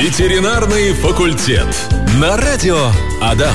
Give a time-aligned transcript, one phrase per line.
[0.00, 1.99] Ветеринарный факультет.
[2.18, 2.88] На радио
[3.22, 3.54] Адам.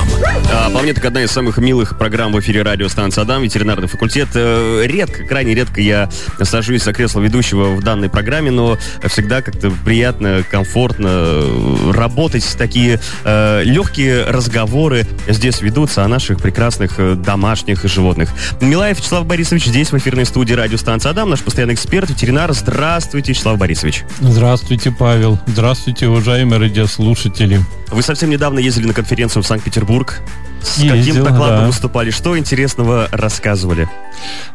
[0.52, 4.28] А, по мне, так одна из самых милых программ в эфире радиостанции Адам, ветеринарный факультет.
[4.34, 6.08] Э, редко, крайне редко я
[6.40, 12.46] сажусь за кресло ведущего в данной программе, но всегда как-то приятно, комфортно э, работать.
[12.56, 18.30] Такие э, легкие разговоры здесь ведутся о наших прекрасных э, домашних животных.
[18.60, 22.52] Милаев Вячеслав Борисович здесь, в эфирной студии радиостанции Адам, наш постоянный эксперт, ветеринар.
[22.54, 24.04] Здравствуйте, Вячеслав Борисович.
[24.20, 25.38] Здравствуйте, Павел.
[25.46, 27.60] Здравствуйте, уважаемые радиослушатели.
[27.90, 30.22] Вы совсем недавно ездили на конференцию в Санкт-Петербург.
[30.62, 31.66] С Ездил, каким докладом да.
[31.66, 32.10] выступали?
[32.10, 33.88] Что интересного рассказывали?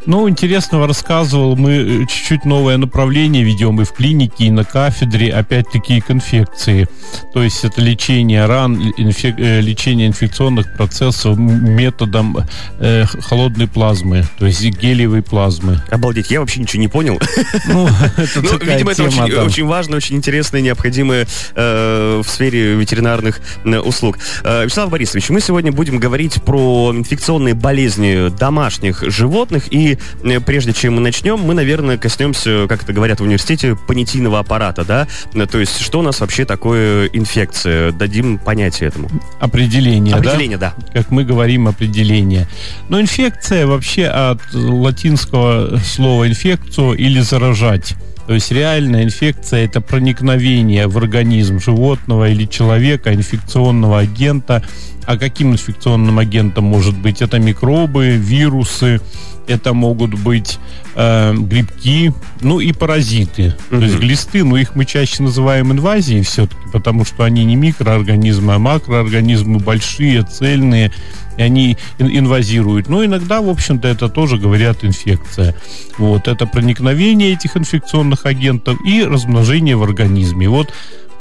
[0.06, 1.56] Ну, интересного рассказывал.
[1.56, 5.32] Мы э, чуть-чуть новое направление ведем и в клинике, и на кафедре.
[5.32, 6.88] Опять-таки конфекции.
[7.34, 12.38] То есть это лечение ран, инфек- э, лечение инфекционных процессов методом
[12.80, 15.82] э, холодной плазмы, то есть гелиевой плазмы.
[15.90, 17.20] Обалдеть, я вообще ничего не понял.
[17.68, 17.88] Ну,
[18.18, 19.04] это Ну, видимо, это
[19.44, 21.16] очень, важно, очень интересно и необходимо
[21.56, 24.18] э, в сфере ветеринарных э, услуг.
[24.44, 29.72] Э, Вячеслав Борисович, мы сегодня будем говорить про инфекционные болезни домашних животных.
[29.72, 34.40] И э, прежде чем мы начнем, мы, наверное, коснемся, как это говорят в университете, понятийного
[34.40, 35.08] аппарата, да?
[35.34, 37.92] Э, То есть, что у нас вообще такое инфекция?
[37.92, 39.10] Дадим понятие этому.
[39.40, 40.20] Определение, да?
[40.20, 40.74] Определение, да.
[40.94, 42.48] как мы говорим, определение.
[42.90, 47.96] Но инфекция вообще от латинского слова инфекцию или заражать.
[48.32, 54.64] То есть реальная инфекция это проникновение в организм животного или человека инфекционного агента.
[55.06, 57.22] А каким инфекционным агентом может быть?
[57.22, 59.02] Это микробы, вирусы,
[59.48, 60.60] это могут быть
[60.96, 63.56] э, грибки, ну и паразиты.
[63.70, 68.54] То есть глисты, но их мы чаще называем инвазией все-таки, потому что они не микроорганизмы,
[68.54, 70.92] а макроорганизмы большие, цельные,
[71.38, 72.88] и они ин- инвазируют.
[72.88, 75.56] Но иногда, в общем-то, это тоже говорят инфекция.
[75.98, 80.48] Вот, это проникновение этих инфекционных агентов и размножение в организме.
[80.50, 80.72] Вот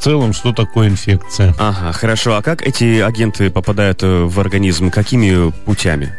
[0.00, 1.54] в целом, что такое инфекция.
[1.58, 2.36] Ага, хорошо.
[2.36, 4.90] А как эти агенты попадают э, в организм?
[4.90, 6.14] Какими путями?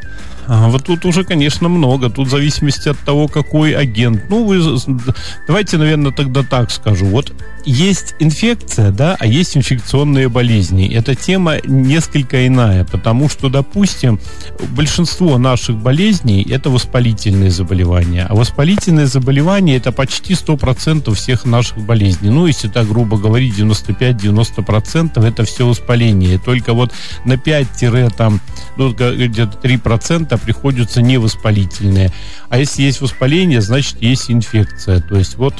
[0.47, 2.11] А, вот тут уже, конечно, много.
[2.11, 4.29] Тут в зависимости от того, какой агент.
[4.29, 4.61] Ну, вы
[5.47, 7.07] давайте, наверное, тогда так скажу.
[7.07, 7.33] Вот
[7.65, 10.93] есть инфекция, да, а есть инфекционные болезни.
[10.93, 14.19] Эта тема несколько иная, потому что, допустим,
[14.69, 18.25] большинство наших болезней это воспалительные заболевания.
[18.29, 22.29] А воспалительные заболевания это почти 100% всех наших болезней.
[22.29, 26.39] Ну, если так грубо говорить, 95-90% это все воспаление.
[26.39, 26.91] Только вот
[27.25, 28.41] на 5 там,
[28.77, 32.11] ну, где-то 3% приходятся невоспалительные.
[32.49, 34.99] А если есть воспаление, значит есть инфекция.
[35.01, 35.55] То есть вот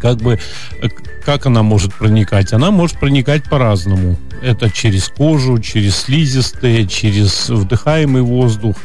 [0.00, 0.38] как бы
[0.80, 0.88] э,
[1.24, 2.52] как она может проникать?
[2.52, 4.18] Она может проникать по-разному.
[4.42, 8.76] Это через кожу, через слизистые, через вдыхаемый воздух,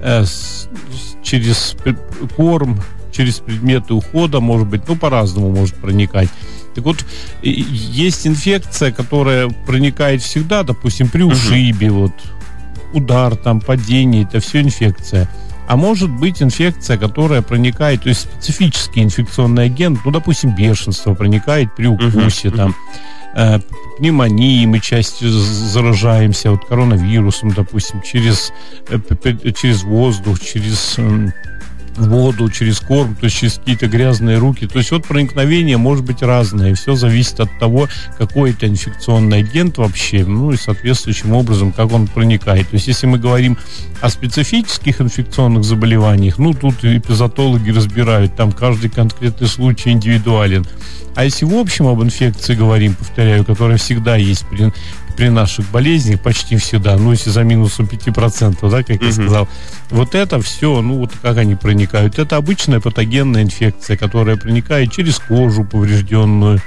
[0.00, 0.24] э,
[1.22, 1.76] через
[2.36, 2.80] корм,
[3.12, 6.28] через предметы ухода, может быть, ну, по-разному может проникать.
[6.74, 7.04] Так вот,
[7.42, 12.12] есть инфекция, которая проникает всегда, допустим, при ушибе, вот,
[12.92, 15.30] удар, там, падение, это все инфекция.
[15.68, 21.74] А может быть инфекция, которая проникает, то есть специфический инфекционный агент, ну, допустим, бешенство проникает
[21.74, 22.74] при укусе, там,
[23.34, 23.58] э,
[23.98, 28.52] пневмонии мы частью заражаемся, вот коронавирусом, допустим, через,
[28.88, 28.98] э,
[29.52, 30.98] через воздух, через
[31.96, 34.66] воду, через корм, то есть через какие-то грязные руки.
[34.66, 36.74] То есть вот проникновение может быть разное.
[36.74, 42.06] Все зависит от того, какой это инфекционный агент вообще, ну и соответствующим образом, как он
[42.06, 42.68] проникает.
[42.68, 43.56] То есть если мы говорим
[44.00, 50.66] о специфических инфекционных заболеваниях, ну тут эпизотологи разбирают, там каждый конкретный случай индивидуален.
[51.14, 54.70] А если в общем об инфекции говорим, повторяю, которая всегда есть при,
[55.16, 59.12] при наших болезнях, почти всегда, ну если за минусом 5%, да, как я Мгм.
[59.12, 59.48] сказал,
[59.90, 62.18] вот это все, ну вот как они проникают.
[62.18, 66.60] Это обычная патогенная инфекция, которая проникает через кожу поврежденную,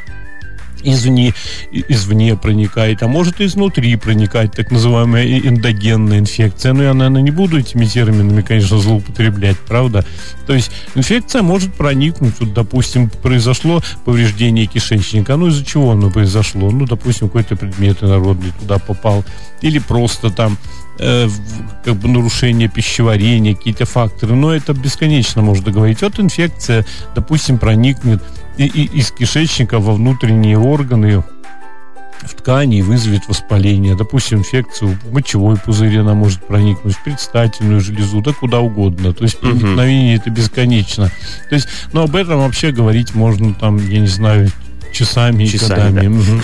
[0.84, 1.34] извне,
[1.72, 6.74] извне проникает, а может и изнутри проникать, так называемая эндогенная инфекция.
[6.74, 10.06] Ну, я, наверное, не буду этими терминами, конечно, злоупотреблять, правда?
[10.48, 16.72] То есть инфекция может проникнуть, вот, допустим, произошло повреждение кишечника, ну, из-за чего оно произошло?
[16.72, 19.24] Ну, допустим, какой-то предмет инородный туда попал,
[19.62, 20.58] или просто там
[21.00, 21.28] э,
[21.84, 26.02] как бы нарушение пищеварения, какие-то факторы, но это бесконечно можно говорить.
[26.02, 28.22] Вот инфекция, допустим, проникнет
[28.60, 31.24] и- и- из кишечника во внутренние органы,
[32.22, 33.96] в ткани вызовет воспаление.
[33.96, 39.14] Допустим, инфекцию в мочевой пузырь она может проникнуть, в предстательную железу, да куда угодно.
[39.14, 41.10] То есть проникновение это бесконечно.
[41.50, 44.50] То есть, но об этом вообще говорить можно там, я не знаю,
[44.92, 46.02] часами, Часами, и годами.
[46.02, 46.10] да.
[46.10, 46.42] Мгм.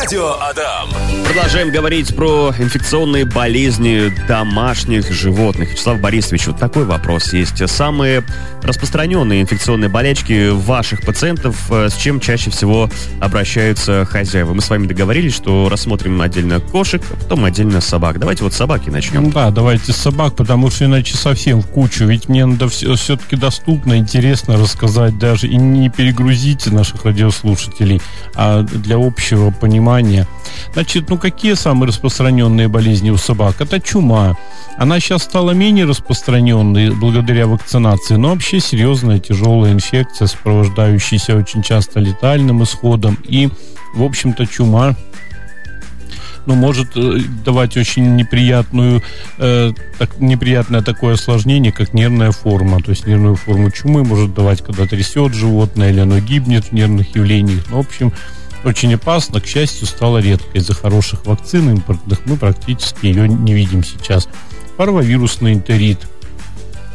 [0.00, 0.88] Радио Адам.
[1.24, 5.70] Продолжаем говорить про инфекционные болезни домашних животных.
[5.72, 7.68] Вячеслав Борисович, вот такой вопрос есть.
[7.68, 8.24] Самые
[8.62, 12.90] распространенные инфекционные болячки ваших пациентов, э, с чем чаще всего
[13.20, 14.52] обращаются хозяева?
[14.54, 18.18] Мы с вами договорились, что рассмотрим отдельно кошек, а потом отдельно собак.
[18.18, 19.30] Давайте вот с собаки начнем.
[19.30, 22.04] Да, давайте с собак, потому что иначе совсем в кучу.
[22.06, 27.79] Ведь мне надо все, все-таки доступно, интересно рассказать даже и не перегрузите наших радиослушателей,
[28.34, 30.26] а для общего понимания.
[30.72, 33.60] Значит, ну какие самые распространенные болезни у собак?
[33.60, 34.36] Это чума.
[34.76, 42.00] Она сейчас стала менее распространенной благодаря вакцинации, но вообще серьезная тяжелая инфекция, сопровождающаяся очень часто
[42.00, 43.18] летальным исходом.
[43.24, 43.48] И,
[43.94, 44.96] в общем-то, чума
[46.46, 49.02] ну, может э, давать очень неприятную,
[49.38, 52.82] э, так, неприятное такое осложнение, как нервная форма.
[52.82, 57.14] То есть нервную форму чумы может давать, когда трясет животное, или оно гибнет в нервных
[57.14, 57.64] явлениях.
[57.70, 58.12] Ну, в общем,
[58.64, 60.58] очень опасно, к счастью, стало редко.
[60.58, 64.28] Из-за хороших вакцин импортных мы практически ее не видим сейчас.
[64.76, 66.00] Парвовирусный энтерит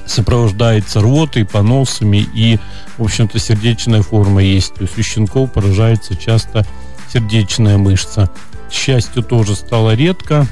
[0.05, 2.59] сопровождается рвотой, поносами и,
[2.97, 4.75] в общем-то, сердечная форма есть.
[4.75, 6.65] То есть у щенков поражается часто
[7.11, 8.29] сердечная мышца.
[8.75, 10.45] Счастью, тоже стало редко,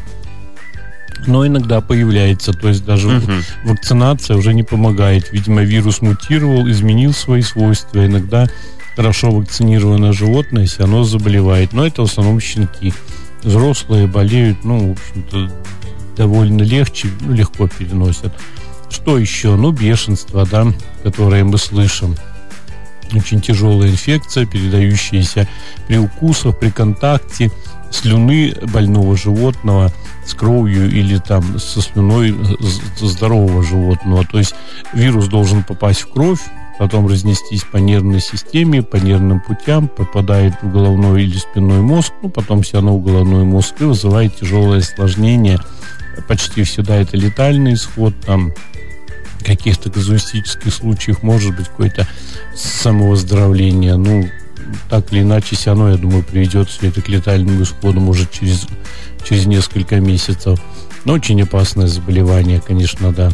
[1.28, 2.54] но иногда появляется.
[2.54, 3.31] То есть даже угу.
[3.66, 5.31] вакцинация уже не помогает.
[5.34, 8.06] Видимо, вирус мутировал, изменил свои свойства.
[8.06, 8.48] Иногда
[8.96, 11.74] хорошо вакцинированное животное, если оно заболевает.
[11.74, 12.94] Но это в основном щенки.
[13.44, 15.52] Взрослые болеют, ну, в общем-то,
[16.16, 18.34] довольно легче, ну, легко переносят.
[18.90, 19.58] Что еще?
[19.58, 20.66] Ну, бешенство, да,
[21.04, 22.16] которое мы слышим.
[23.14, 25.48] Очень тяжелая инфекция, передающаяся
[25.88, 27.52] при укусах, при контакте
[27.94, 29.92] слюны больного животного
[30.25, 32.36] с кровью или там со слюной
[33.00, 34.25] здорового животного.
[34.25, 34.56] То есть
[34.94, 36.40] вирус должен попасть в кровь,
[36.80, 42.30] потом разнестись по нервной системе, по нервным путям, попадает в головной или спинной мозг, ну,
[42.30, 45.60] потом все равно в головной мозг и вызывает тяжелое осложнение.
[46.28, 48.54] Почти всегда это летальный исход, там,
[49.44, 52.07] каких-то казуистических случаях может быть какое-то
[52.56, 53.98] самовыздоровление.
[53.98, 54.30] Ну,
[54.90, 58.68] так или иначе, все равно, я думаю, приведет все это к летальному исходу, может, через,
[59.24, 60.60] через несколько месяцев.
[61.06, 63.31] Но очень опасное заболевание, конечно, да.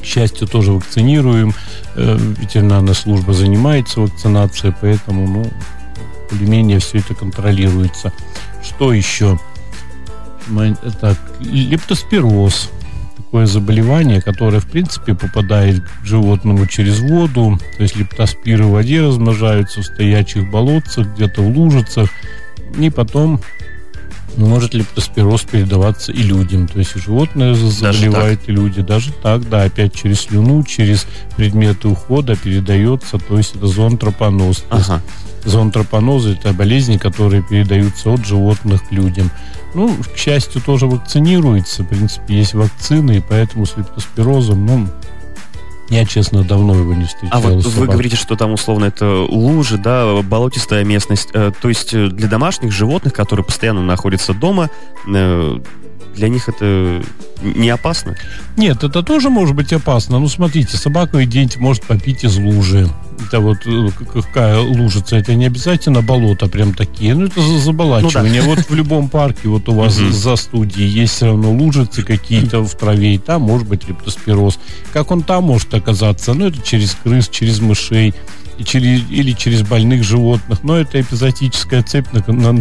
[0.00, 1.54] К счастью, тоже вакцинируем.
[1.94, 5.50] Э, ветеринарная служба занимается вакцинацией, поэтому, ну,
[6.30, 8.12] более-менее все это контролируется.
[8.62, 9.38] Что еще?
[11.00, 12.70] Так, лептоспироз.
[13.32, 17.58] Такое заболевание, которое, в принципе, попадает к животному через воду.
[17.78, 22.10] То есть лептоспиры в воде размножаются в стоячих болотцах, где-то в лужицах.
[22.78, 23.40] И потом
[24.36, 26.68] может лептоспироз передаваться и людям.
[26.68, 28.82] То есть и животное заболевает, и люди.
[28.82, 33.16] Даже так, да, опять через слюну, через предметы ухода передается.
[33.16, 34.66] То есть это зоонтропоноз.
[34.68, 35.00] Ага.
[35.46, 39.30] Зоонтропонозы– это болезни, которые передаются от животных к людям.
[39.74, 41.82] Ну, к счастью, тоже вакцинируется.
[41.82, 44.88] В принципе, есть вакцины, и поэтому с лептоспирозом, ну,
[45.92, 47.38] я, честно, давно его не встречал.
[47.38, 47.78] А вот собак.
[47.78, 51.28] вы говорите, что там условно это лужи, да, болотистая местность.
[51.34, 54.70] Э, то есть э, для домашних животных, которые постоянно находятся дома,
[55.06, 55.58] э,
[56.14, 57.02] для них это
[57.42, 58.16] не опасно?
[58.56, 60.18] Нет, это тоже может быть опасно.
[60.18, 62.88] Ну, смотрите, собака ведь может попить из лужи.
[63.26, 63.58] Это вот
[64.12, 68.42] какая лужица, это не обязательно болото прям такие, ну это заболачивание.
[68.42, 68.54] Ну, да.
[68.56, 72.74] Вот в любом парке, вот у вас за студией есть все равно лужицы какие-то в
[72.74, 74.58] траве, и там может быть лептоспироз.
[74.92, 76.34] Как он там может оказаться?
[76.34, 78.12] Ну это через крыс, через мышей
[78.58, 80.62] и через, или через больных животных.
[80.62, 82.06] Но это эпизотическая цепь,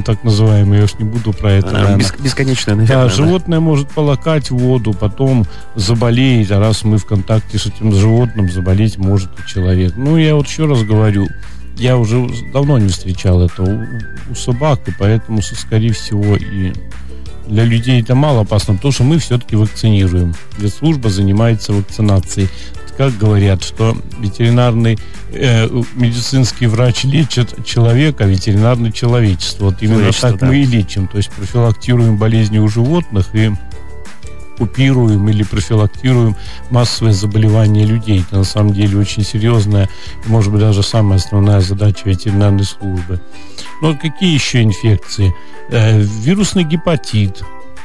[0.05, 1.69] так называемая, я уж не буду про это.
[1.69, 3.03] Она бес, бесконечная, наверное.
[3.03, 5.45] Да, да, животное может полакать воду, потом
[5.75, 9.93] заболеет, а раз мы в контакте с этим животным, заболеть может и человек.
[9.95, 11.27] Ну, я вот еще раз говорю,
[11.77, 13.86] я уже давно не встречал это у,
[14.29, 16.74] у собак, и поэтому, скорее всего, и
[17.48, 20.33] для людей это мало опасно, потому что мы все-таки вакцинируем.
[20.57, 22.50] Ведь служба занимается вакцинацией
[22.98, 24.98] как говорят, что ветеринарный
[25.31, 29.65] э, медицинский врач лечит человека, а ветеринарный человечество.
[29.65, 30.48] Вот именно Слышно, так да.
[30.48, 31.07] мы и лечим.
[31.07, 33.51] То есть профилактируем болезни у животных и
[34.57, 36.36] купируем или профилактируем
[36.69, 38.21] массовые заболевания людей.
[38.21, 39.89] Это на самом деле очень серьезная,
[40.27, 43.19] может быть, даже самая основная задача ветеринарной службы.
[43.81, 45.33] Но какие еще инфекции?
[45.69, 47.43] Э, вирусный гепатит,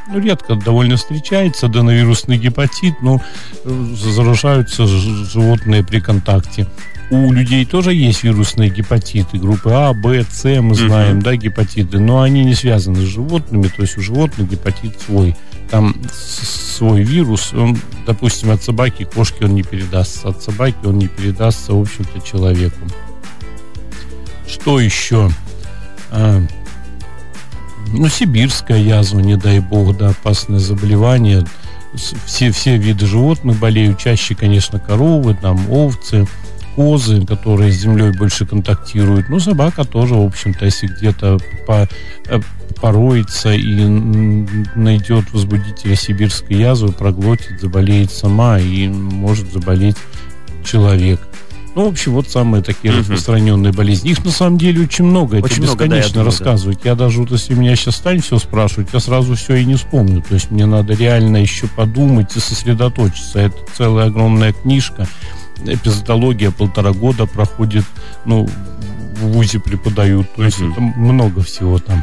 [0.08, 3.20] ну, редко довольно встречается аденовирусный гепатит, но
[3.64, 6.66] э, заражаются животные при контакте.
[7.10, 11.22] У людей тоже есть вирусные гепатиты группы А, Б, С, мы знаем, uh-huh.
[11.22, 15.36] да, гепатиты, но они не связаны с животными, то есть у животных гепатит свой.
[15.70, 21.08] Там свой вирус, он, допустим, от собаки, кошки он не передастся, от собаки он не
[21.08, 22.78] передастся, в общем-то, человеку.
[24.48, 25.30] Что еще?
[27.92, 31.44] Ну, сибирская язва, не дай бог, да, опасное заболевание.
[32.26, 33.98] Все, все виды животных болеют.
[33.98, 36.26] Чаще, конечно, коровы, там, овцы,
[36.74, 39.28] козы, которые с землей больше контактируют.
[39.28, 41.88] Ну, собака тоже, в общем-то, если где-то по,
[42.26, 42.40] э,
[42.80, 43.84] пороется и
[44.74, 49.96] найдет возбудителя сибирской язвы, проглотит, заболеет сама и может заболеть
[50.64, 51.20] человек.
[51.76, 53.00] Ну, в общем, вот самые такие угу.
[53.00, 54.08] распространенные болезни.
[54.10, 55.36] Их на самом деле очень много.
[55.36, 56.78] Это очень бесконечно много, да, я рассказывать.
[56.82, 56.88] Да.
[56.88, 60.22] Я даже вот если меня сейчас стань все спрашивать, я сразу все и не вспомню.
[60.26, 63.40] То есть мне надо реально еще подумать и сосредоточиться.
[63.40, 65.06] Это целая огромная книжка.
[65.66, 67.84] Эпизодология полтора года проходит,
[68.24, 68.48] ну,
[69.20, 70.34] в ВУЗе преподают.
[70.34, 72.02] То есть это много всего там.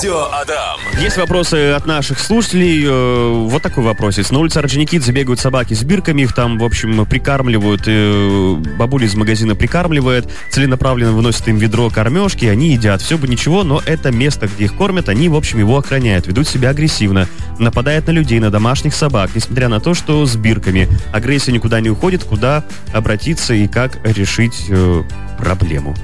[0.00, 0.80] Радио Адам.
[0.98, 2.86] Есть вопросы от наших слушателей.
[2.86, 4.30] Э, вот такой вопросец.
[4.30, 7.82] На улице Орджоникидзе бегают собаки с бирками, их там, в общем, прикармливают.
[7.84, 13.02] Э, бабуля из магазина прикармливает, целенаправленно выносит им ведро кормежки, они едят.
[13.02, 16.48] Все бы ничего, но это место, где их кормят, они, в общем, его охраняют, ведут
[16.48, 17.28] себя агрессивно,
[17.58, 20.88] нападают на людей, на домашних собак, несмотря на то, что с бирками.
[21.12, 22.64] Агрессия никуда не уходит, куда
[22.94, 25.02] обратиться и как решить э,
[25.36, 25.94] проблему.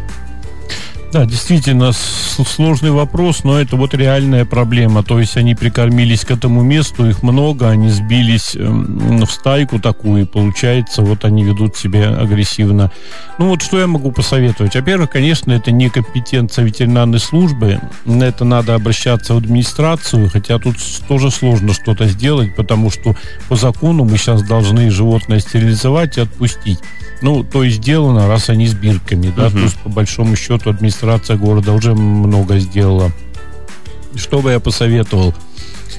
[1.12, 5.02] Да, действительно сложный вопрос, но это вот реальная проблема.
[5.02, 10.22] То есть они прикормились к этому месту, их много, они сбились эм, в стайку такую,
[10.22, 12.90] и получается, вот они ведут себя агрессивно.
[13.38, 14.74] Ну вот что я могу посоветовать?
[14.74, 20.76] Во-первых, конечно, это не компетенция ветеринарной службы, на это надо обращаться в администрацию, хотя тут
[21.08, 23.14] тоже сложно что-то сделать, потому что
[23.48, 26.80] по закону мы сейчас должны животное стерилизовать и отпустить.
[27.22, 29.56] Ну, то есть сделано, раз они с бирками, да, угу.
[29.56, 33.10] то есть по большому счету администрация города уже много сделала.
[34.14, 35.34] Что бы я посоветовал?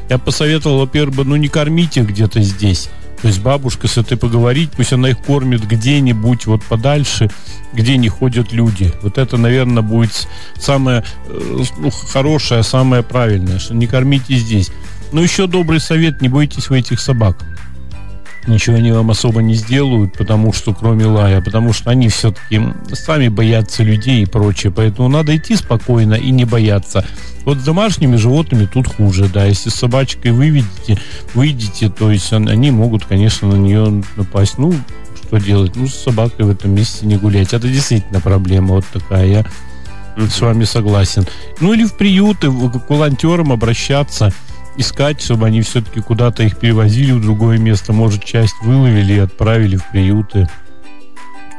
[0.09, 2.89] Я посоветовал, во-первых, ну не кормите где-то здесь.
[3.21, 7.29] То есть бабушка с этой поговорить, пусть она их кормит где-нибудь вот подальше,
[7.73, 8.93] где не ходят люди.
[9.01, 10.27] Вот это, наверное, будет
[10.59, 14.69] самое э, ну, хорошее, самое правильное, что не кормите здесь.
[15.11, 17.37] Но еще добрый совет, не бойтесь вы этих собак
[18.47, 22.61] ничего они вам особо не сделают, потому что кроме лая, потому что они все-таки
[22.93, 27.05] сами боятся людей и прочее, поэтому надо идти спокойно и не бояться.
[27.45, 30.99] Вот с домашними животными тут хуже, да, если с собачкой вы видите,
[31.33, 34.57] выйдете, то есть они могут, конечно, на нее напасть.
[34.57, 34.73] Ну,
[35.15, 35.75] что делать?
[35.75, 37.53] Ну, с собакой в этом месте не гулять.
[37.53, 39.25] Это действительно проблема вот такая.
[39.27, 39.45] Я
[40.29, 41.25] с вами согласен.
[41.61, 44.33] Ну, или в приюты, к волонтерам обращаться–
[44.77, 47.93] искать, чтобы они все-таки куда-то их перевозили в другое место.
[47.93, 50.47] Может, часть выловили и отправили в приюты.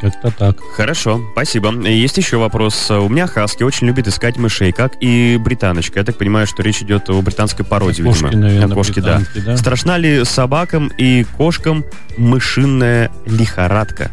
[0.00, 0.60] Как-то так.
[0.76, 1.72] Хорошо, спасибо.
[1.88, 2.88] Есть еще вопрос.
[2.90, 5.98] У меня хаски очень любит искать мышей, как и британочка.
[5.98, 8.42] Я так понимаю, что речь идет о британской породе, кошки, видимо.
[8.42, 9.22] Наверное, кошки, да.
[9.44, 9.56] да.
[9.56, 11.84] Страшна ли собакам и кошкам
[12.16, 14.12] мышиная лихорадка?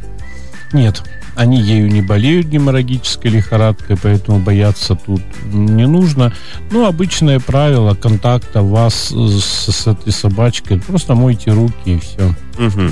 [0.73, 1.03] Нет,
[1.35, 6.33] они ею не болеют геморрагической лихорадкой, поэтому бояться тут не нужно.
[6.71, 10.79] Ну, обычное правило контакта вас с, с этой собачкой.
[10.79, 12.33] Просто мойте руки и все.
[12.57, 12.91] Угу.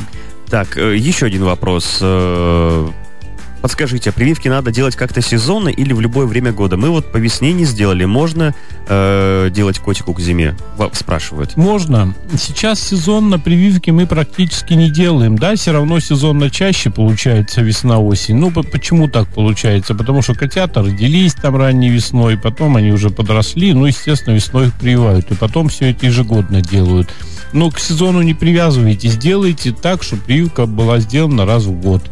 [0.50, 2.00] Так, э, еще один вопрос.
[3.64, 6.76] Подскажите, а прививки надо делать как-то сезонно или в любое время года?
[6.76, 8.04] Мы вот по весне не сделали.
[8.04, 8.54] Можно
[8.90, 10.58] э, делать котику к зиме?
[10.92, 11.56] Спрашивают.
[11.56, 12.14] Можно.
[12.38, 15.38] Сейчас сезонно прививки мы практически не делаем.
[15.38, 18.36] Да, все равно сезонно чаще получается весна-осень.
[18.36, 19.96] Ну, почему так получается?
[19.96, 24.74] Потому что котята родились там ранней весной, потом они уже подросли, ну, естественно, весной их
[24.74, 25.32] прививают.
[25.32, 27.10] И потом все это ежегодно делают.
[27.54, 32.04] Но к сезону не привязывайтесь, делайте так, чтобы прививка была сделана раз в год.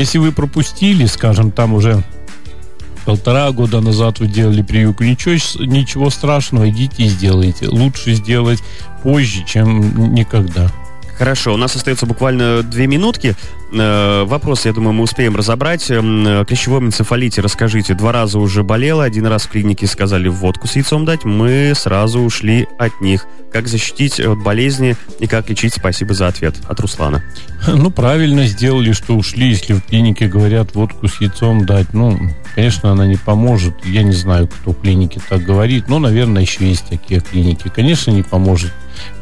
[0.00, 2.02] Если вы пропустили, скажем, там уже
[3.04, 7.68] полтора года назад вы делали прививку, ничего, ничего страшного, идите и сделайте.
[7.68, 8.60] Лучше сделать
[9.02, 10.72] позже, чем никогда.
[11.20, 13.36] Хорошо, у нас остается буквально две минутки.
[13.74, 15.90] Э, вопрос, я думаю, мы успеем разобрать.
[15.90, 17.92] Эм, клещевом энцефалите расскажите.
[17.92, 22.20] Два раза уже болела, один раз в клинике сказали водку с яйцом дать, мы сразу
[22.20, 23.26] ушли от них.
[23.52, 25.74] Как защитить от болезни и как лечить?
[25.74, 27.22] Спасибо за ответ от Руслана.
[27.66, 31.92] Ну, правильно сделали, что ушли, если в клинике говорят водку с яйцом дать.
[31.92, 32.18] Ну,
[32.54, 33.74] конечно, она не поможет.
[33.84, 37.68] Я не знаю, кто в клинике так говорит, но, наверное, еще есть такие клиники.
[37.68, 38.72] Конечно, не поможет.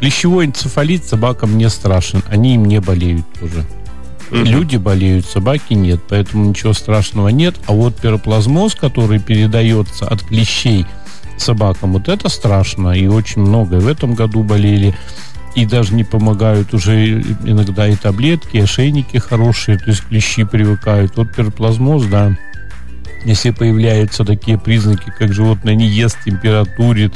[0.01, 3.65] Клещевой энцефалит собакам не страшен, они им не болеют тоже.
[4.31, 4.45] Mm-hmm.
[4.45, 7.57] Люди болеют, собаки нет, поэтому ничего страшного нет.
[7.67, 10.87] А вот пироплазмоз, который передается от клещей
[11.39, 13.77] собакам, вот это страшно и очень много.
[13.77, 14.95] И в этом году болели
[15.55, 21.17] и даже не помогают уже иногда и таблетки, и ошейники хорошие, то есть клещи привыкают.
[21.17, 22.37] Вот пироплазмоз, да,
[23.25, 27.15] если появляются такие признаки, как животное не ест, температурит,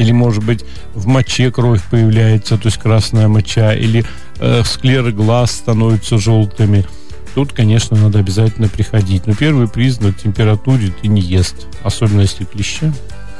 [0.00, 0.64] или, может быть,
[0.94, 4.02] в моче кровь появляется, то есть красная моча, или
[4.38, 6.86] э, склеры глаз становятся желтыми.
[7.34, 9.26] Тут, конечно, надо обязательно приходить.
[9.26, 12.92] Но первый признак температуре ты не ест, особенно если клеща.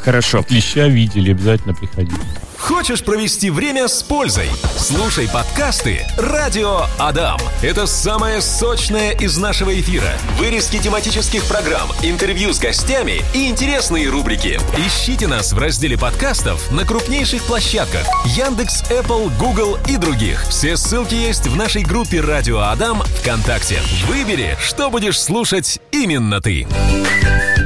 [0.03, 0.43] Хорошо.
[0.43, 2.21] Клеща видели, обязательно приходите.
[2.61, 4.49] Хочешь провести время с пользой?
[4.79, 7.41] Слушай подкасты «Радио Адам».
[7.63, 10.13] Это самое сочное из нашего эфира.
[10.39, 14.61] Вырезки тематических программ, интервью с гостями и интересные рубрики.
[14.79, 20.47] Ищите нас в разделе подкастов на крупнейших площадках Яндекс, Apple, Google и других.
[20.49, 23.81] Все ссылки есть в нашей группе «Радио Адам» ВКонтакте.
[24.07, 26.67] Выбери, что будешь слушать именно ты.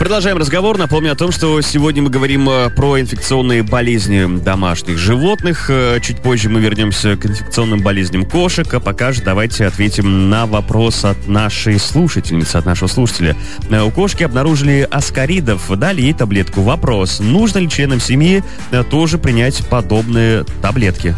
[0.04, 0.76] Продолжаем разговор.
[0.76, 5.70] Напомню о том, что сегодня мы говорим э, про инфекционные болезни домашних животных.
[5.70, 8.74] Э, чуть позже мы вернемся к инфекционным болезням кошек.
[8.74, 13.34] А пока же давайте ответим на вопрос от нашей слушательницы, от нашего слушателя.
[13.70, 16.60] Э, у кошки обнаружили аскаридов, дали ей таблетку.
[16.60, 18.44] Вопрос, нужно ли членам семьи
[18.90, 21.16] тоже принять подобные таблетки?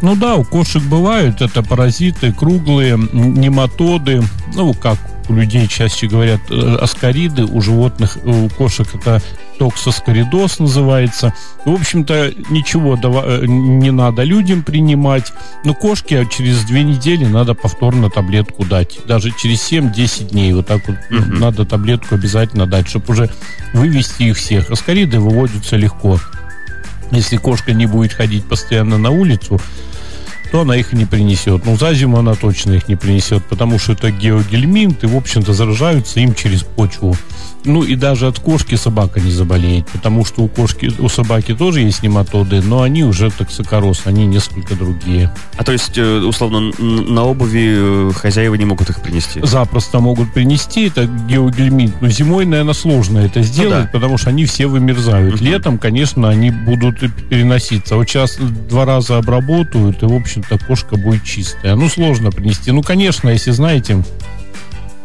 [0.00, 4.22] Ну да, у кошек бывают это паразиты круглые, нематоды,
[4.54, 4.96] ну как
[5.28, 9.22] у людей чаще говорят э, аскариды, у животных, у кошек это
[9.58, 11.32] токсоскоридоз называется.
[11.64, 15.32] В общем-то, ничего э, не надо людям принимать.
[15.64, 18.98] Но кошке через две недели надо повторно таблетку дать.
[19.06, 21.32] Даже через 7-10 дней вот так вот угу.
[21.32, 23.30] надо таблетку обязательно дать, чтобы уже
[23.72, 24.70] вывести их всех.
[24.70, 26.18] Аскариды выводятся легко.
[27.10, 29.60] Если кошка не будет ходить постоянно на улицу,
[30.54, 31.66] то она их не принесет.
[31.66, 35.52] Ну, за зиму она точно их не принесет, потому что это геогельминт, и, в общем-то,
[35.52, 37.16] заражаются им через почву.
[37.64, 41.80] Ну, и даже от кошки собака не заболеет, потому что у кошки, у собаки тоже
[41.80, 45.32] есть нематоды, но они уже токсикороз, они несколько другие.
[45.56, 49.40] А то есть, э, условно, на обуви э, хозяева не могут их принести?
[49.42, 52.00] Запросто могут принести, это геогельминт.
[52.00, 53.90] Но зимой, наверное, сложно это сделать, ну, да.
[53.92, 55.36] потому что они все вымерзают.
[55.36, 55.44] Угу.
[55.44, 57.96] Летом, конечно, они будут переноситься.
[57.96, 58.36] Вот сейчас
[58.68, 61.76] два раза обработают, и, в общем эта кошка будет чистая.
[61.76, 62.70] Ну, сложно принести.
[62.72, 64.02] Ну, конечно, если знаете,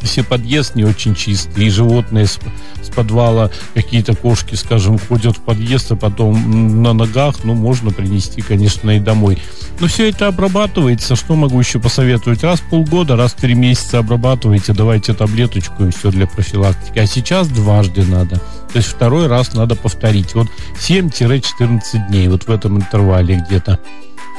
[0.06, 2.39] все подъезд не очень чистый, и животные с,
[2.82, 8.41] с подвала, какие-то кошки, скажем, ходят в подъезд, а потом на ногах, ну, можно принести,
[8.41, 9.38] конечно, и домой.
[9.79, 12.44] Но все это обрабатывается, что могу еще посоветовать?
[12.44, 17.00] Раз в полгода, раз в три месяца обрабатывайте, давайте таблеточку и все для профилактики.
[17.00, 18.41] А сейчас дважды надо.
[18.72, 20.36] То есть второй раз надо повторить.
[20.36, 20.48] Вот
[20.79, 23.79] 7-14 дней, вот в этом интервале где-то.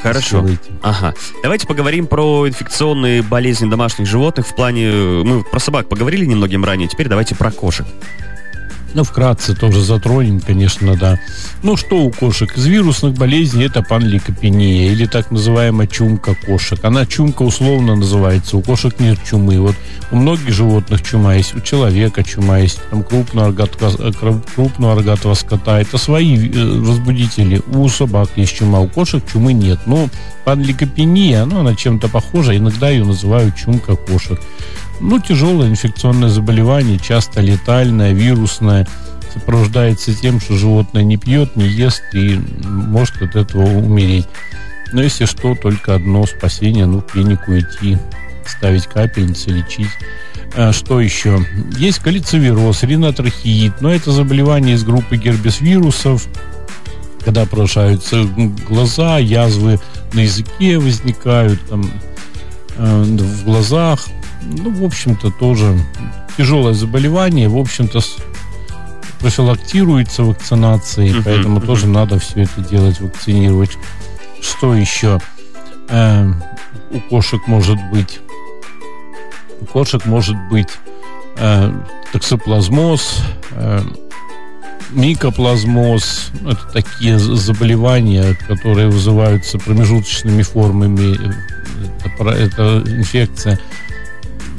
[0.02, 0.46] Хорошо.
[0.83, 1.14] Ага.
[1.42, 4.90] Давайте поговорим про инфекционные болезни домашних животных в плане...
[4.90, 7.87] Мы про собак поговорили немногим ранее, теперь давайте про кошек.
[8.92, 11.18] Ну, вкратце тоже затронем, конечно, да.
[11.62, 12.57] Ну, что у кошек?
[12.57, 16.85] Из вирусных болезней это панликопения или так называемая чумка кошек.
[16.85, 19.61] Она чумка условно называется, у кошек нет чумы.
[19.61, 19.76] Вот
[20.11, 24.12] у многих животных чума есть, у человека чума есть, там крупного рогатого,
[24.55, 25.81] крупного рогатого скота.
[25.81, 27.62] Это свои э, возбудители.
[27.68, 29.79] У собак есть чума, у кошек чумы нет.
[29.87, 30.09] Но
[30.44, 34.40] панликопения, ну, она чем-то похожа, иногда ее называют чумка кошек.
[35.00, 38.86] Ну, тяжелое инфекционное заболевание, часто летальное, вирусное,
[39.32, 44.26] сопровождается тем, что животное не пьет, не ест и может от этого умереть.
[44.92, 47.96] Но если что, только одно спасение, ну, в клинику идти,
[48.46, 49.90] ставить капельницы, лечить.
[50.54, 51.46] А что еще?
[51.78, 56.26] Есть калицевироз, ринотрахеид, но это заболевание из группы гербис-вирусов,
[57.24, 58.24] когда поражаются
[58.68, 59.78] глаза, язвы
[60.12, 61.88] на языке возникают, там,
[62.76, 64.00] э, в глазах,
[64.42, 65.79] ну, в общем-то, тоже
[66.37, 68.00] тяжелое заболевание, в общем-то,
[69.20, 71.66] профилактируется вакцинацией, uh-huh, поэтому uh-huh.
[71.66, 73.76] тоже надо все это делать, вакцинировать.
[74.40, 75.20] Что еще
[75.88, 76.33] э,
[76.90, 78.20] у кошек может быть?
[79.61, 80.70] У кошек может быть
[81.37, 81.72] э,
[82.12, 83.22] токсоплазмоз,
[83.53, 83.83] э,
[84.90, 86.31] микоплазмоз.
[86.40, 91.18] Это такие заболевания, которые вызываются промежуточными формами.
[92.05, 93.61] Это, это инфекция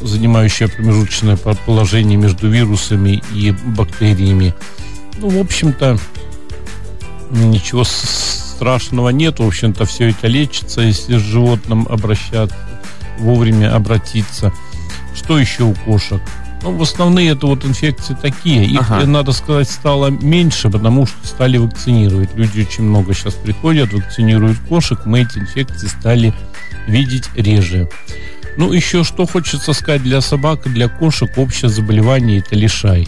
[0.01, 4.53] занимающая промежуточное положение между вирусами и бактериями.
[5.17, 5.97] Ну, в общем-то,
[7.31, 9.39] ничего страшного нет.
[9.39, 12.55] В общем-то, все это лечится, если с животным обращаться,
[13.19, 14.53] вовремя обратиться.
[15.15, 16.21] Что еще у кошек?
[16.63, 18.65] Ну, в основные это вот инфекции такие.
[18.65, 19.05] Их, ага.
[19.07, 22.35] надо сказать, стало меньше, потому что стали вакцинировать.
[22.35, 24.99] Люди очень много сейчас приходят, вакцинируют кошек.
[25.05, 26.33] Мы эти инфекции стали
[26.87, 27.89] видеть реже.
[28.61, 33.07] Ну, еще что хочется сказать для собак и для кошек, общее заболевание это лишай.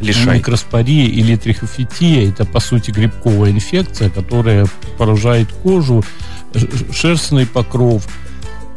[0.00, 0.36] Лишай.
[0.36, 6.04] Микроспория или трихофития– это, по сути, грибковая инфекция, которая поражает кожу,
[6.92, 8.06] шерстный покров.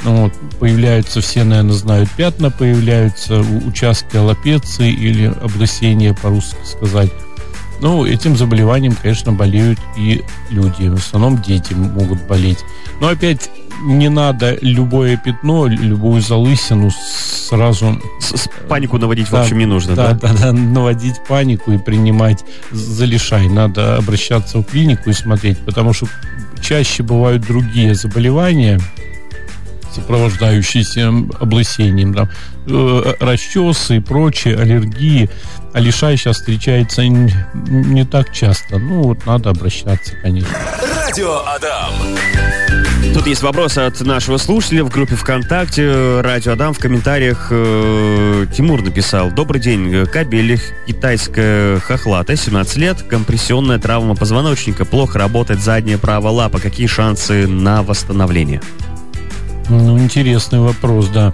[0.02, 7.12] Вот, появляются все, наверное, знают, пятна появляются, участки аллопеции или облысения, по-русски сказать.
[7.82, 10.88] Ну, этим заболеванием, конечно, болеют и люди.
[10.88, 12.60] В основном дети могут болеть.
[13.00, 18.02] Но опять не надо любое пятно, любую залысину сразу...
[18.20, 20.13] С, с панику наводить, да, в общем, не нужно, да?
[20.13, 23.48] Да, да, да, наводить панику и принимать залишай.
[23.48, 26.08] Надо обращаться в клинику и смотреть, потому что
[26.62, 28.80] чаще бывают другие заболевания,
[29.94, 32.30] сопровождающиеся облысением, там,
[32.67, 35.30] э, расчесы и прочие аллергии.
[35.74, 38.78] А лишай сейчас встречается не, не так часто.
[38.78, 40.56] Ну, вот надо обращаться, конечно.
[41.06, 41.94] Радио Адам.
[43.14, 46.22] Тут есть вопрос от нашего слушателя в группе ВКонтакте.
[46.22, 49.32] Радио Адам в комментариях э, Тимур написал.
[49.32, 50.06] Добрый день.
[50.06, 56.60] Кабель китайская хохлата, 17 лет, компрессионная травма позвоночника, плохо работает задняя правая лапа.
[56.60, 58.62] Какие шансы на восстановление?
[59.70, 61.34] Ну, интересный вопрос, да.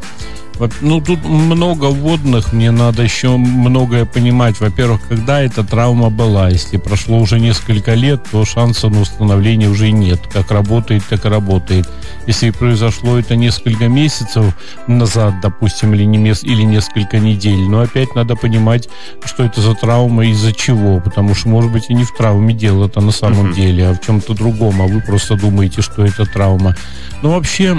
[0.81, 4.59] Ну, тут много вводных, мне надо еще многое понимать.
[4.59, 6.49] Во-первых, когда эта травма была.
[6.49, 10.19] Если прошло уже несколько лет, то шанса на установление уже нет.
[10.31, 11.87] Как работает, так и работает.
[12.25, 14.45] Если произошло это несколько месяцев
[14.87, 18.89] назад, допустим, или, не, или несколько недель, но опять надо понимать,
[19.23, 20.99] что это за травма и из-за чего.
[20.99, 23.55] Потому что, может быть, и не в травме дело это на самом uh-huh.
[23.55, 26.75] деле, а в чем-то другом, а вы просто думаете, что это травма.
[27.21, 27.77] Но вообще,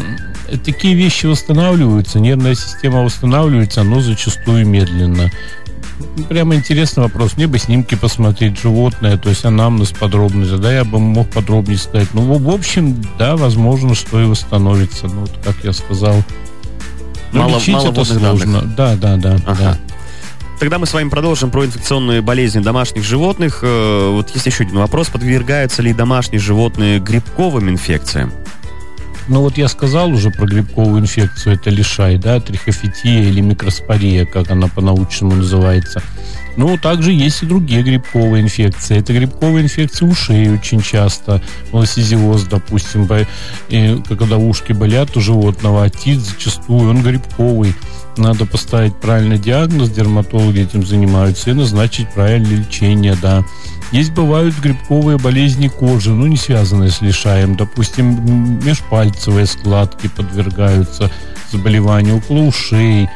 [0.57, 5.31] такие вещи восстанавливаются, нервная система восстанавливается, но зачастую медленно.
[6.29, 7.37] Прямо интересный вопрос.
[7.37, 12.09] Мне бы снимки посмотреть животное, то есть анамнез подробный, да, я бы мог подробнее сказать.
[12.13, 15.07] Ну, в общем, да, возможно, что и восстановится.
[15.07, 16.23] Ну, вот, как я сказал.
[17.33, 18.61] Но мало, лечить мало это сложно.
[18.61, 18.77] Данных.
[18.77, 19.57] Да, да, да, ага.
[19.59, 19.79] да.
[20.59, 23.61] Тогда мы с вами продолжим про инфекционные болезни домашних животных.
[23.63, 25.09] Э, вот есть еще один вопрос.
[25.09, 28.33] Подвергаются ли домашние животные грибковым инфекциям?
[29.29, 34.51] Ну вот я сказал уже про грибковую инфекцию, это лишай, да, трихофития или микроспория, как
[34.51, 36.03] она по-научному называется.
[36.57, 38.99] Но также есть и другие грибковые инфекции.
[38.99, 41.43] Это грибковые инфекции ушей очень часто.
[41.73, 43.09] Малосизиоз, допустим,
[43.69, 47.75] и когда ушки болят у животного, отит зачастую, он грибковый.
[48.19, 53.45] Надо поставить правильный диагноз, дерматологи этим занимаются, и назначить правильное лечение, да.
[53.93, 57.57] Есть бывают грибковые болезни кожи, ну не связанные с лишаем.
[57.57, 61.11] Допустим, межпальцевые складки подвергаются
[61.51, 63.09] заболеванию около ушей,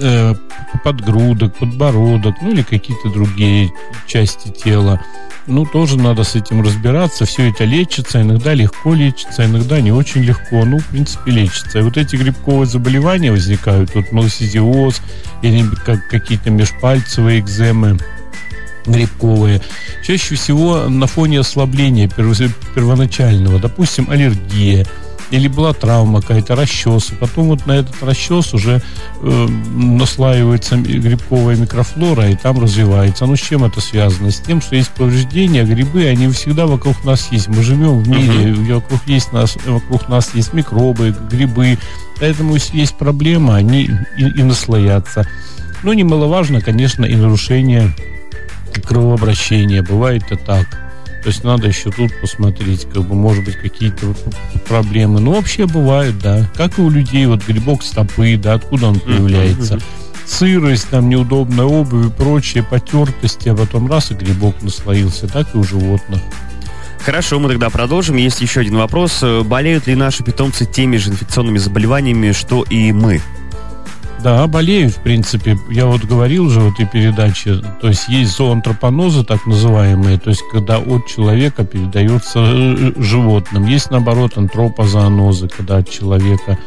[0.00, 0.34] э,
[0.84, 3.70] подгрудок, подбородок, ну или какие-то другие
[4.06, 5.00] части тела.
[5.46, 7.24] Ну, тоже надо с этим разбираться.
[7.24, 10.64] Все это лечится, иногда легко лечится, иногда не очень легко.
[10.66, 11.78] Ну, в принципе, лечится.
[11.78, 15.00] И вот эти грибковые заболевания возникают, вот малосизиоз
[15.40, 17.98] или как, какие-то межпальцевые экземы,
[18.84, 19.62] грибковые,
[20.04, 24.86] чаще всего на фоне ослабления первоначального, допустим, аллергия,
[25.30, 28.82] или была травма какая-то, расчес, потом вот на этот расчес уже
[29.20, 33.26] э, наслаивается грибковая микрофлора, и там развивается.
[33.26, 34.30] Ну, с чем это связано?
[34.30, 37.48] С тем, что есть повреждения, грибы, они всегда вокруг нас есть.
[37.48, 38.74] Мы живем в мире, uh-huh.
[38.74, 41.78] вокруг, есть нас, вокруг нас есть микробы, грибы,
[42.18, 45.28] поэтому если есть проблема, они и, и наслоятся.
[45.82, 47.94] Но немаловажно, конечно, и нарушение
[48.84, 49.82] кровообращения.
[49.82, 50.87] Бывает и так.
[51.28, 54.14] То есть надо еще тут посмотреть, как бы, может быть, какие-то
[54.66, 55.20] проблемы.
[55.20, 56.50] Ну, вообще бывает, да.
[56.56, 59.74] Как и у людей, вот грибок стопы, да, откуда он появляется.
[59.74, 59.82] Mm-hmm.
[60.24, 65.58] Сырость, там, неудобная обувь и прочие потертости, а потом раз и грибок наслоился, так и
[65.58, 66.22] у животных.
[67.00, 68.16] Хорошо, мы тогда продолжим.
[68.16, 69.22] Есть еще один вопрос.
[69.44, 73.20] Болеют ли наши питомцы теми же инфекционными заболеваниями, что и мы?
[74.22, 75.56] Да, болеют, в принципе.
[75.70, 80.42] Я вот говорил уже в этой передаче, то есть есть зоонтропонозы, так называемые, то есть
[80.52, 83.66] когда от человека передается э, животным.
[83.66, 86.58] Есть, наоборот, антропозоонозы, когда от человека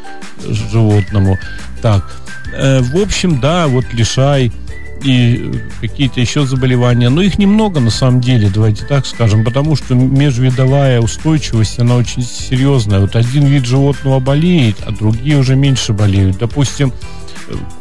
[0.47, 1.37] животному.
[1.81, 2.21] Так,
[2.53, 4.51] э, в общем, да, вот лишай
[5.03, 9.95] и какие-то еще заболевания, но их немного на самом деле, давайте так скажем, потому что
[9.95, 12.99] межвидовая устойчивость, она очень серьезная.
[12.99, 16.37] Вот один вид животного болеет, а другие уже меньше болеют.
[16.37, 16.93] Допустим,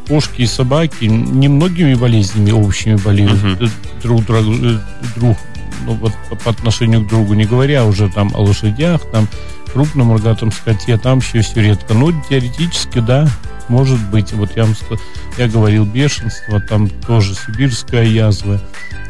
[0.09, 3.71] кошки и собаки немногими болезнями общими болеют uh-huh.
[4.03, 4.45] друг, друг,
[5.17, 5.37] друг
[5.87, 6.13] ну, вот,
[6.45, 9.29] по отношению к другу, не говоря уже там о лошадях, там
[9.73, 11.95] крупном рогатом скоте, там еще все редко.
[11.95, 13.29] Но теоретически, да,
[13.69, 14.33] может быть.
[14.33, 14.75] Вот я, вам,
[15.39, 18.61] я говорил бешенство, там тоже сибирская язва,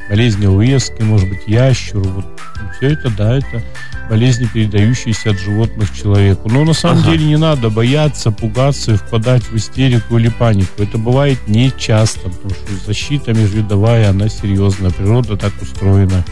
[0.08, 2.02] болезни уески, может быть, ящеру.
[2.02, 2.40] Вот
[2.76, 3.62] все это, да, это
[4.10, 6.50] болезни, передающиеся от животных человеку.
[6.50, 7.12] Но на самом ага.
[7.12, 10.82] деле не надо бояться, пугаться и впадать в истерику или панику.
[10.82, 16.24] Это бывает не часто, потому что защита межвидовая, она серьезная, природа так устроена.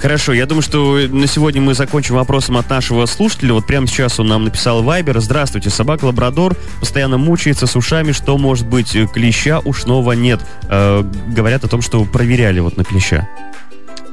[0.00, 3.54] Хорошо, я думаю, что на сегодня мы закончим вопросом от нашего слушателя.
[3.54, 5.18] Вот прямо сейчас он нам написал Вайбер.
[5.20, 8.12] Здравствуйте, собака Лабрадор постоянно мучается с ушами.
[8.12, 8.94] Что может быть?
[9.14, 10.40] Клеща ушного нет.
[10.68, 13.26] Э, говорят о том, что проверяли вот на клеща.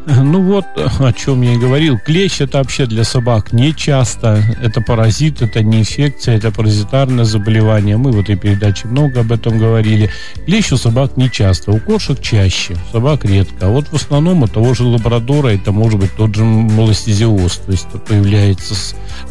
[0.05, 1.99] Ну вот, о чем я и говорил.
[1.99, 4.43] Клещ это вообще для собак не часто.
[4.61, 7.97] Это паразит, это не инфекция, это паразитарное заболевание.
[7.97, 10.09] Мы в этой передаче много об этом говорили.
[10.45, 13.67] Клещ у собак не часто, у кошек чаще, у собак редко.
[13.67, 17.57] А вот в основном у того же лабрадора это может быть тот же молостезиоз.
[17.65, 18.75] То есть появляется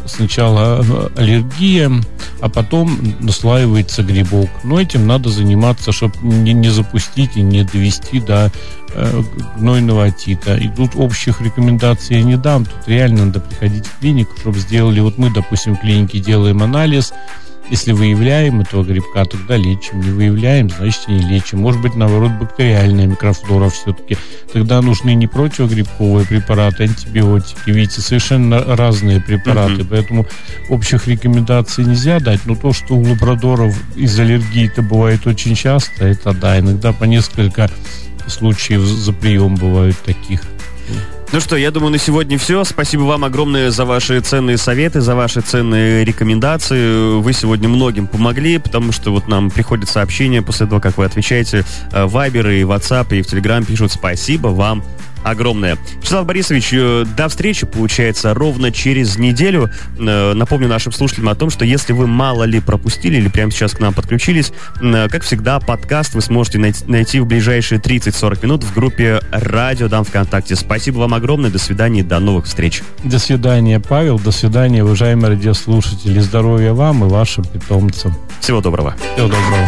[0.05, 1.91] сначала э, аллергия,
[2.39, 4.49] а потом наслаивается грибок.
[4.63, 8.51] Но этим надо заниматься, чтобы не, не запустить и не довести до
[8.93, 9.23] э,
[9.57, 10.55] гнойного отита.
[10.55, 12.65] И тут общих рекомендаций я не дам.
[12.65, 14.99] Тут реально надо приходить в клинику, чтобы сделали.
[14.99, 17.13] Вот мы, допустим, в клинике делаем анализ.
[17.71, 20.01] Если выявляем этого грибка, тогда лечим.
[20.01, 21.59] Не выявляем, значит не лечим.
[21.59, 24.17] Может быть, наоборот, бактериальная микрофлора все-таки.
[24.51, 27.69] Тогда нужны не противогрибковые препараты, антибиотики.
[27.69, 29.83] Видите, совершенно разные препараты.
[29.83, 29.87] Mm-hmm.
[29.89, 30.27] Поэтому
[30.69, 32.41] общих рекомендаций нельзя дать.
[32.45, 36.59] Но то, что у лабрадоров из аллергии это бывает очень часто, это да.
[36.59, 37.71] Иногда по несколько
[38.27, 40.41] случаев за прием бывают таких.
[41.31, 42.65] Ну что, я думаю, на сегодня все.
[42.65, 47.21] Спасибо вам огромное за ваши ценные советы, за ваши ценные рекомендации.
[47.21, 51.63] Вы сегодня многим помогли, потому что вот нам приходят сообщения после того, как вы отвечаете.
[51.93, 54.83] Вайбер и WhatsApp и в Telegram пишут «Спасибо вам
[55.23, 55.77] огромное.
[55.99, 59.69] Вячеслав Борисович, э, до встречи, получается, ровно через неделю.
[59.99, 63.73] Э, напомню нашим слушателям о том, что если вы мало ли пропустили или прямо сейчас
[63.73, 68.73] к нам подключились, э, как всегда, подкаст вы сможете найти в ближайшие 30-40 минут в
[68.73, 70.55] группе «Радио Дам ВКонтакте».
[70.55, 72.81] Спасибо вам огромное, до свидания, до новых встреч.
[73.03, 76.19] До свидания, Павел, до свидания, уважаемые радиослушатели.
[76.19, 78.15] Здоровья вам и вашим питомцам.
[78.39, 78.95] Всего доброго.
[79.15, 79.67] Всего доброго.